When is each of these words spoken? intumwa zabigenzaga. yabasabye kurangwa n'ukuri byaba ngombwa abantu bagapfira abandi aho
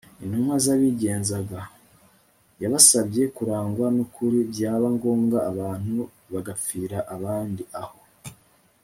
intumwa 0.23 0.55
zabigenzaga. 0.65 1.59
yabasabye 2.61 3.23
kurangwa 3.35 3.85
n'ukuri 3.95 4.39
byaba 4.51 4.87
ngombwa 4.95 5.37
abantu 5.51 5.99
bagapfira 6.33 6.97
abandi 7.15 7.63
aho 7.81 7.97